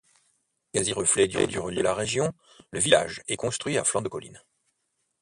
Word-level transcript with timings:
Quasi-reflet 0.73 1.27
du 1.27 1.37
relief 1.59 1.77
de 1.77 1.83
la 1.83 1.93
région, 1.93 2.33
le 2.71 2.79
village 2.79 3.21
est 3.27 3.35
construit 3.37 3.77
à 3.77 3.83
flanc 3.83 4.01
de 4.01 4.09
colline. 4.09 4.41